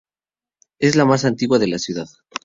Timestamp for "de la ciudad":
1.59-2.07